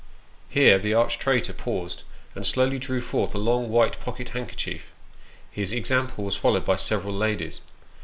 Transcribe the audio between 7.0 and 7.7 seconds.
ladies.